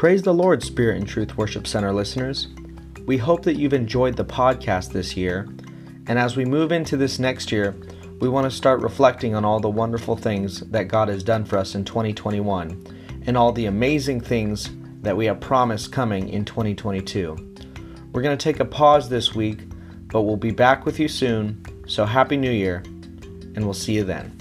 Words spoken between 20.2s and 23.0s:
we'll be back with you soon. So, Happy New Year,